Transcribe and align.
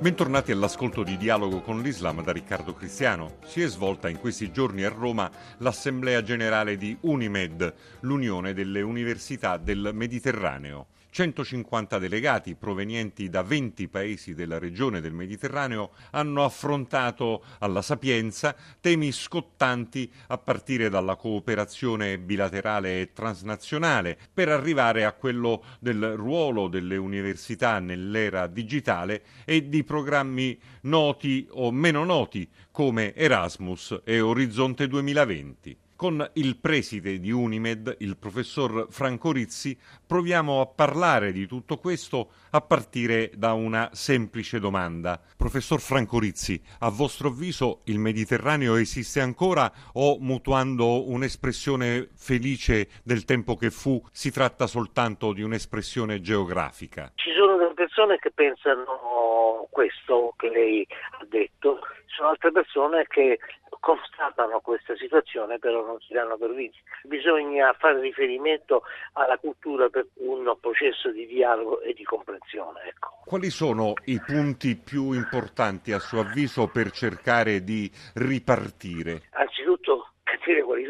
Bentornati 0.00 0.50
all'ascolto 0.50 1.02
di 1.02 1.18
Dialogo 1.18 1.60
con 1.60 1.82
l'Islam 1.82 2.22
da 2.22 2.32
Riccardo 2.32 2.72
Cristiano. 2.72 3.36
Si 3.44 3.60
è 3.60 3.66
svolta 3.66 4.08
in 4.08 4.18
questi 4.18 4.50
giorni 4.50 4.82
a 4.82 4.88
Roma 4.88 5.30
l'Assemblea 5.58 6.22
Generale 6.22 6.78
di 6.78 6.96
Unimed, 7.02 7.74
l'Unione 8.00 8.54
delle 8.54 8.80
Università 8.80 9.58
del 9.58 9.90
Mediterraneo. 9.92 10.86
150 11.10 11.98
delegati 11.98 12.54
provenienti 12.54 13.28
da 13.28 13.42
20 13.42 13.88
paesi 13.88 14.34
della 14.34 14.58
regione 14.58 15.00
del 15.00 15.12
Mediterraneo 15.12 15.90
hanno 16.12 16.44
affrontato 16.44 17.42
alla 17.58 17.82
Sapienza 17.82 18.54
temi 18.80 19.10
scottanti 19.10 20.10
a 20.28 20.38
partire 20.38 20.88
dalla 20.88 21.16
cooperazione 21.16 22.18
bilaterale 22.18 23.00
e 23.00 23.12
transnazionale 23.12 24.16
per 24.32 24.48
arrivare 24.48 25.04
a 25.04 25.12
quello 25.12 25.64
del 25.80 26.14
ruolo 26.16 26.68
delle 26.68 26.96
università 26.96 27.80
nell'era 27.80 28.46
digitale 28.46 29.22
e 29.44 29.68
di 29.68 29.82
programmi 29.90 30.56
noti 30.82 31.48
o 31.50 31.72
meno 31.72 32.04
noti 32.04 32.48
come 32.70 33.12
Erasmus 33.12 34.02
e 34.04 34.20
Orizzonte 34.20 34.86
2020. 34.86 35.76
Con 35.96 36.30
il 36.34 36.56
preside 36.58 37.18
di 37.18 37.32
Unimed, 37.32 37.96
il 37.98 38.16
professor 38.16 38.86
Franco 38.88 39.32
Rizzi, 39.32 39.76
proviamo 40.06 40.60
a 40.60 40.66
parlare 40.66 41.30
di 41.32 41.46
tutto 41.46 41.76
questo 41.76 42.30
a 42.52 42.60
partire 42.60 43.32
da 43.34 43.52
una 43.52 43.90
semplice 43.92 44.60
domanda. 44.60 45.20
Professor 45.36 45.78
Franco 45.80 46.18
Rizzi, 46.18 46.58
a 46.78 46.88
vostro 46.88 47.28
avviso 47.28 47.80
il 47.84 47.98
Mediterraneo 47.98 48.76
esiste 48.76 49.20
ancora 49.20 49.70
o 49.94 50.16
mutuando 50.20 51.10
un'espressione 51.10 52.08
felice 52.14 52.88
del 53.02 53.24
tempo 53.24 53.56
che 53.56 53.70
fu, 53.70 54.00
si 54.10 54.30
tratta 54.30 54.66
soltanto 54.66 55.34
di 55.34 55.42
un'espressione 55.42 56.20
geografica? 56.22 57.12
Ci 57.16 57.30
sono 57.36 57.58
delle 57.58 57.74
persone 57.74 58.18
che 58.18 58.30
pensano 58.30 59.49
questo 59.70 60.34
che 60.36 60.48
lei 60.48 60.86
ha 61.18 61.24
detto, 61.26 61.80
sono 62.06 62.28
altre 62.28 62.52
persone 62.52 63.06
che 63.06 63.38
constatano 63.80 64.60
questa 64.60 64.94
situazione 64.96 65.58
però 65.58 65.84
non 65.84 65.98
si 66.00 66.12
danno 66.12 66.36
per 66.36 66.52
vinti. 66.54 66.78
Bisogna 67.04 67.72
fare 67.78 68.00
riferimento 68.00 68.82
alla 69.14 69.38
cultura 69.38 69.88
per 69.88 70.06
un 70.16 70.54
processo 70.60 71.10
di 71.10 71.26
dialogo 71.26 71.80
e 71.80 71.94
di 71.94 72.04
comprensione. 72.04 72.80
Ecco. 72.88 73.20
Quali 73.24 73.50
sono 73.50 73.94
i 74.04 74.20
punti 74.24 74.76
più 74.76 75.12
importanti 75.12 75.92
a 75.92 75.98
suo 75.98 76.20
avviso 76.20 76.68
per 76.68 76.90
cercare 76.90 77.64
di 77.64 77.90
ripartire? 78.14 79.22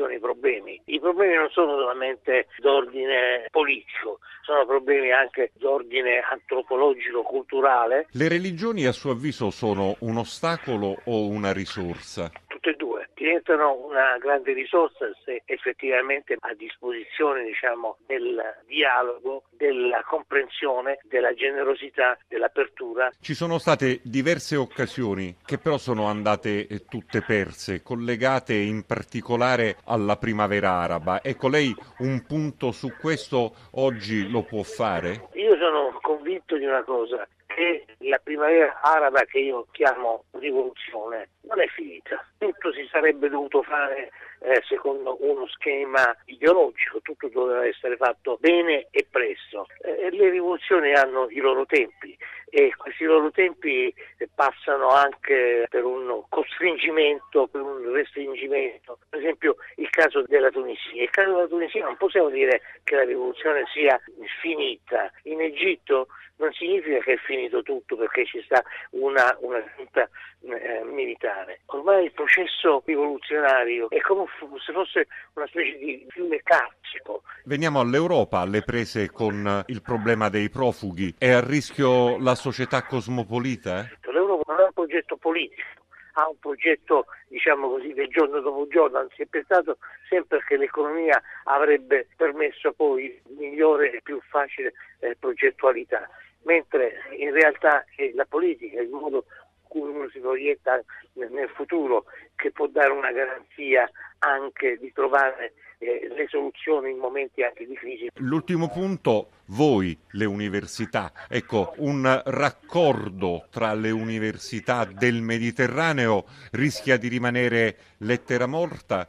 Sono 0.00 0.14
i 0.14 0.18
problemi. 0.18 0.80
I 0.86 0.98
problemi 0.98 1.34
non 1.34 1.50
sono 1.50 1.76
solamente 1.76 2.46
d'ordine 2.56 3.48
politico, 3.50 4.20
sono 4.40 4.64
problemi 4.64 5.12
anche 5.12 5.52
d'ordine 5.58 6.20
antropologico, 6.20 7.20
culturale. 7.20 8.06
Le 8.12 8.28
religioni 8.28 8.86
a 8.86 8.92
suo 8.92 9.10
avviso 9.10 9.50
sono 9.50 9.96
un 10.00 10.16
ostacolo 10.16 10.96
o 11.04 11.26
una 11.26 11.52
risorsa? 11.52 12.30
tutte 12.60 12.70
e 12.70 12.76
due 12.76 13.08
diventano 13.14 13.74
una 13.74 14.16
grande 14.18 14.52
risorsa 14.52 15.10
se 15.24 15.42
effettivamente 15.46 16.36
a 16.38 16.54
disposizione 16.54 17.44
diciamo, 17.44 17.98
del 18.06 18.40
dialogo, 18.66 19.44
della 19.50 20.02
comprensione, 20.06 20.98
della 21.04 21.34
generosità, 21.34 22.18
dell'apertura. 22.28 23.10
Ci 23.20 23.34
sono 23.34 23.58
state 23.58 24.00
diverse 24.02 24.56
occasioni 24.56 25.36
che 25.44 25.58
però 25.58 25.78
sono 25.78 26.06
andate 26.06 26.66
eh, 26.66 26.84
tutte 26.84 27.22
perse, 27.22 27.82
collegate 27.82 28.54
in 28.54 28.84
particolare 28.84 29.76
alla 29.90 30.16
primavera 30.16 30.70
araba. 30.70 31.20
Ecco, 31.22 31.48
lei 31.48 31.74
un 31.98 32.24
punto 32.26 32.70
su 32.70 32.92
questo 33.00 33.54
oggi 33.72 34.30
lo 34.30 34.42
può 34.42 34.62
fare? 34.62 35.28
Io 35.34 35.56
sono 35.56 35.98
convinto 36.00 36.56
di 36.56 36.64
una 36.64 36.84
cosa, 36.84 37.26
che 37.46 37.84
la 37.98 38.20
primavera 38.22 38.80
araba 38.80 39.22
che 39.24 39.40
io 39.40 39.66
chiamo 39.72 40.24
rivoluzione 40.38 41.30
non 41.42 41.60
è 41.60 41.66
finita. 41.66 42.24
Tutto 42.38 42.72
si 42.72 42.86
sarebbe 42.90 43.28
dovuto 43.28 43.62
fare 43.62 44.10
eh, 44.40 44.62
secondo 44.66 45.16
uno 45.20 45.46
schema 45.48 46.16
ideologico, 46.26 47.00
tutto 47.00 47.28
doveva 47.28 47.66
essere 47.66 47.96
fatto 47.96 48.38
bene 48.40 48.88
e 48.90 49.06
presto. 49.08 49.66
Eh, 49.82 50.10
le 50.10 50.30
rivoluzioni 50.30 50.92
hanno 50.92 51.28
i 51.30 51.38
loro 51.38 51.66
tempi 51.66 52.16
e 52.48 52.74
questi 52.76 53.04
loro 53.04 53.30
tempi 53.30 53.94
passano 54.34 54.88
anche 54.88 55.66
per 55.68 55.84
un 55.84 56.24
costringimento, 56.28 57.46
per 57.46 57.60
un 57.60 57.92
restringimento. 57.92 58.98
Per 59.08 59.20
esempio 59.20 59.56
il 59.76 59.88
caso 59.90 60.22
della 60.22 60.50
Tunisia. 60.50 61.02
Il 61.02 61.10
caso 61.10 61.32
della 61.32 61.46
Tunisia 61.46 61.84
non 61.84 61.96
possiamo 61.96 62.28
dire 62.28 62.62
che 62.82 62.96
la 62.96 63.04
rivoluzione 63.04 63.64
sia 63.72 64.00
finita. 64.40 65.10
In 65.24 65.40
Egitto 65.40 66.08
non 66.40 66.52
significa 66.52 66.98
che 67.00 67.12
è 67.12 67.16
finito 67.18 67.62
tutto 67.62 67.96
perché 67.96 68.24
ci 68.24 68.42
sta 68.42 68.62
una, 68.90 69.36
una 69.40 69.62
giunta 69.76 70.08
eh, 70.40 70.82
militare. 70.84 71.60
Ormai 71.66 72.04
il 72.04 72.12
processo 72.12 72.82
rivoluzionario 72.84 73.90
è 73.90 74.00
come 74.00 74.24
se 74.64 74.72
fosse 74.72 75.06
una 75.34 75.46
specie 75.46 75.76
di 75.76 76.06
fiume 76.08 76.40
carsico. 76.42 77.22
Veniamo 77.44 77.80
all'Europa, 77.80 78.40
alle 78.40 78.62
prese 78.62 79.10
con 79.10 79.64
il 79.66 79.82
problema 79.82 80.30
dei 80.30 80.48
profughi. 80.48 81.14
È 81.18 81.30
a 81.30 81.46
rischio 81.46 82.18
la 82.18 82.34
società 82.34 82.84
cosmopolita? 82.84 83.80
Eh? 83.80 84.10
L'Europa 84.10 84.52
non 84.52 84.62
è 84.62 84.64
un 84.64 84.72
progetto 84.72 85.16
politico, 85.16 85.68
ha 86.14 86.26
un 86.26 86.38
progetto 86.38 87.04
diciamo 87.28 87.68
così 87.68 87.92
del 87.92 88.08
giorno 88.08 88.40
dopo 88.40 88.66
giorno, 88.66 88.98
anzi 88.98 89.22
è 89.22 89.26
pensato 89.26 89.76
sempre 90.08 90.42
che 90.46 90.56
l'economia 90.56 91.22
avrebbe 91.44 92.08
permesso 92.16 92.72
poi 92.72 93.20
migliore 93.36 93.92
e 93.92 94.00
più 94.02 94.18
facile 94.30 94.72
eh, 95.00 95.16
progettualità 95.18 96.08
mentre 96.42 96.94
in 97.16 97.32
realtà 97.32 97.84
è 97.94 98.10
la 98.14 98.26
politica, 98.26 98.80
il 98.80 98.88
modo 98.88 99.24
in 99.26 99.68
cui 99.68 99.88
uno 99.88 100.08
si 100.10 100.18
proietta 100.18 100.82
nel 101.14 101.48
futuro 101.54 102.04
che 102.34 102.50
può 102.50 102.66
dare 102.66 102.92
una 102.92 103.12
garanzia 103.12 103.88
anche 104.18 104.76
di 104.78 104.92
trovare 104.92 105.52
eh, 105.78 106.08
le 106.14 106.26
soluzioni 106.28 106.90
in 106.90 106.98
momenti 106.98 107.42
anche 107.42 107.66
difficili. 107.66 108.10
L'ultimo 108.16 108.68
punto, 108.68 109.30
voi, 109.46 109.96
le 110.12 110.24
università, 110.24 111.12
ecco, 111.28 111.74
un 111.78 112.22
raccordo 112.26 113.46
tra 113.50 113.72
le 113.74 113.90
università 113.90 114.84
del 114.84 115.22
Mediterraneo 115.22 116.26
rischia 116.52 116.96
di 116.96 117.08
rimanere 117.08 117.76
lettera 117.98 118.46
morta 118.46 119.08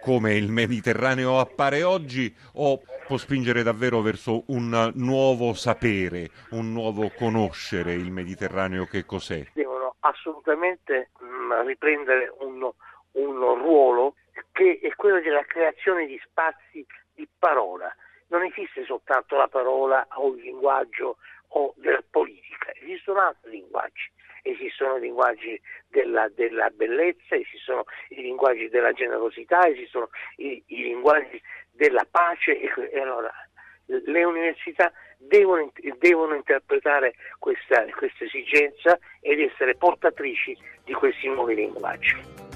come 0.00 0.34
il 0.34 0.50
Mediterraneo 0.50 1.38
appare 1.38 1.82
oggi 1.82 2.34
o 2.54 2.80
può 3.06 3.16
spingere 3.16 3.62
davvero 3.62 4.00
verso 4.00 4.44
un 4.48 4.92
nuovo 4.94 5.52
sapere, 5.52 6.30
un 6.50 6.72
nuovo 6.72 7.10
conoscere 7.10 7.92
il 7.92 8.10
Mediterraneo 8.10 8.86
che 8.86 9.04
cos'è? 9.04 9.44
Devono 9.52 9.96
assolutamente 10.00 11.10
mh, 11.18 11.24
mm, 11.24 11.66
riprendere 11.66 12.32
un, 12.40 12.70
un 13.12 13.38
ruolo 13.62 14.14
che 14.52 14.78
è 14.82 14.94
quello 14.94 15.20
della 15.20 15.44
creazione 15.44 16.06
di 16.06 16.20
spazi 16.24 16.84
di 17.14 17.28
parola. 17.38 17.94
Non 18.28 18.44
esiste 18.44 18.84
soltanto 18.84 19.36
la 19.36 19.48
parola 19.48 20.06
o 20.14 20.34
il 20.34 20.42
linguaggio 20.42 21.16
o 21.50 21.74
della 21.76 22.02
politica, 22.10 22.72
esistono 22.80 23.20
altri 23.20 23.50
linguaggi. 23.52 24.10
Esistono 24.42 24.96
i 24.96 25.00
linguaggi 25.00 25.60
della, 25.88 26.28
della, 26.34 26.70
bellezza, 26.70 27.36
esistono 27.36 27.84
i 28.08 28.22
linguaggi 28.22 28.70
della 28.70 28.92
generosità, 28.92 29.68
esistono 29.68 30.08
i, 30.36 30.62
i 30.68 30.82
linguaggi 30.82 31.40
della 31.72 32.06
pace. 32.10 32.58
E, 32.58 32.72
e 32.90 33.00
allora 33.00 33.30
le 33.84 34.24
università 34.24 34.92
devono, 35.18 35.70
devono 35.98 36.34
interpretare 36.34 37.14
questa, 37.38 37.84
questa 37.96 38.24
esigenza 38.24 38.98
ed 39.20 39.40
essere 39.40 39.74
portatrici 39.74 40.56
di 40.84 40.92
questi 40.94 41.28
nuovi 41.28 41.54
linguaggi. 41.54 42.49